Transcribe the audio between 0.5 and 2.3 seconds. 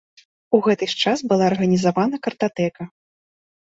У гэта ж час была арганізавана